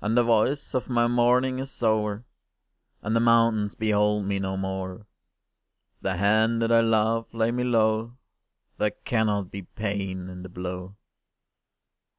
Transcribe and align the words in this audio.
And 0.00 0.16
the 0.16 0.24
voice 0.24 0.72
of 0.74 0.88
my 0.88 1.06
mourning 1.06 1.58
is 1.58 1.82
o'er, 1.82 2.24
And 3.02 3.14
the 3.14 3.20
mountains 3.20 3.74
behold 3.74 4.24
me 4.24 4.38
no 4.38 4.56
more: 4.56 5.04
If 5.96 6.00
the 6.00 6.16
hand 6.16 6.62
that 6.62 6.72
I 6.72 6.80
love 6.80 7.26
lay 7.34 7.50
me 7.50 7.64
low, 7.64 8.16
There 8.78 8.92
cannot 9.04 9.50
be 9.50 9.60
pain 9.60 10.30
in 10.30 10.42
the 10.42 10.48
blow! 10.48 10.96